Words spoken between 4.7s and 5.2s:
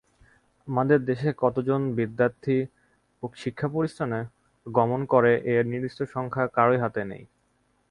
গমন